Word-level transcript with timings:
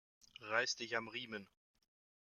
Reiß 0.41 0.77
dich 0.77 0.97
am 0.97 1.09
Riemen! 1.09 1.47